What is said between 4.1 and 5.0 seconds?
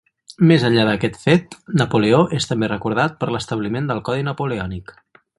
Napoleònic.